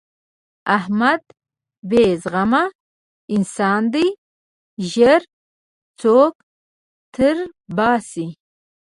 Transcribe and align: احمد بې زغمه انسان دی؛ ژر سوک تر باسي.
احمد 0.77 1.21
بې 1.89 2.03
زغمه 2.21 2.63
انسان 3.35 3.81
دی؛ 3.93 4.07
ژر 4.91 5.21
سوک 6.01 6.35
تر 7.15 7.35
باسي. 7.75 8.27